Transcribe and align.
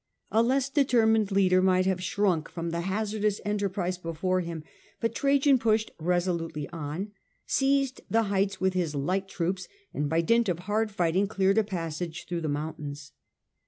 A 0.31 0.41
less 0.41 0.67
determined 0.67 1.31
leader 1.31 1.61
might 1.61 1.85
have 1.85 2.01
shrunk 2.01 2.49
from 2.49 2.71
the 2.71 2.81
hazardous 2.81 3.39
enterprise 3.45 3.99
before 3.99 4.39
him; 4.41 4.63
but 4.99 5.13
Trajan 5.13 5.59
pushed 5.59 5.91
resolutely 5.99 6.67
on, 6.69 7.11
seized 7.45 8.01
the 8.09 8.23
heights 8.23 8.59
with 8.59 8.73
his 8.73 8.95
light 8.95 9.27
troops, 9.27 9.67
and 9.93 10.09
by 10.09 10.21
dint 10.21 10.49
of 10.49 10.57
hard 10.61 10.89
fighting 10.89 11.27
cleared 11.27 11.59
a 11.59 11.63
passage 11.63 12.25
through 12.27 12.41
the 12.41 12.49
mountains. 12.49 13.11